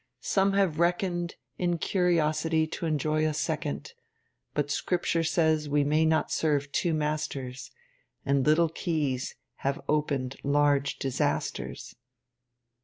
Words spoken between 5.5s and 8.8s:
we may not serve two masters, _And little